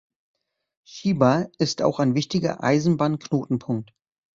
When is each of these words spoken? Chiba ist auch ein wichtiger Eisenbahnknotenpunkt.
Chiba 0.83 1.45
ist 1.59 1.83
auch 1.83 1.99
ein 1.99 2.15
wichtiger 2.15 2.63
Eisenbahnknotenpunkt. 2.63 3.93